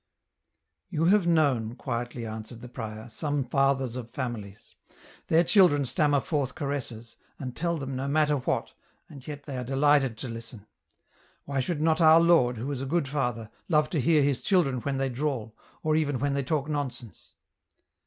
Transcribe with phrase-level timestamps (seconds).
[0.95, 4.73] "You have known," quietly answered the prior, "some fathers of families.
[5.27, 8.73] Their children stammer forth caresses, and tell them no matter what,
[9.09, 10.65] and yet they are delighted to listen!
[11.45, 14.79] Why should not our Lord, who is a good Father, love to hear His children
[14.79, 17.35] when they drawl, or even when they talk nonsense